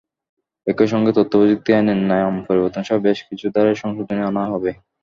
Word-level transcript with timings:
একই 0.67 0.87
সঙ্গে 0.87 1.11
তথ্যপ্রযুক্তি 1.17 1.69
আইনের 1.73 1.99
নাম 2.11 2.31
পরিবর্তনসহ 2.47 2.97
বেশ 3.05 3.19
কিছু 3.27 3.45
ধারায় 3.55 3.79
সংশোধনী 3.83 4.21
আনা 4.29 4.43
হবে। 4.51 4.71